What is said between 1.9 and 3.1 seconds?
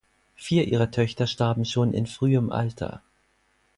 in frühem Alter.